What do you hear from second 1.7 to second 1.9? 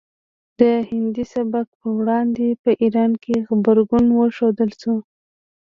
په